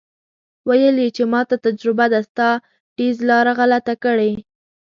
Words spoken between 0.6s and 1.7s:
ویل یې چې ماته